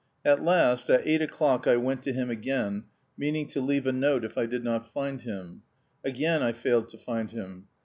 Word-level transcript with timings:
At 0.25 0.41
last, 0.41 0.89
at 0.89 1.05
eight 1.07 1.21
o'clock 1.21 1.67
I 1.67 1.77
went 1.77 2.01
to 2.05 2.11
him 2.11 2.31
again, 2.31 2.85
meaning 3.17 3.45
to 3.49 3.61
leave 3.61 3.85
a 3.85 3.91
note 3.91 4.25
if 4.25 4.35
I 4.35 4.47
did 4.47 4.63
not 4.63 4.91
find 4.91 5.21
him; 5.21 5.61
again 6.03 6.41
I 6.41 6.53
failed 6.53 6.89
to 6.89 6.97
find 6.97 7.29
him. 7.29 7.67